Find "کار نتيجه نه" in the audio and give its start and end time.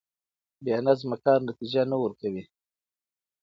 1.25-1.97